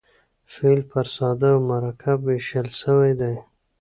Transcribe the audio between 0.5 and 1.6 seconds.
فعل پر ساده او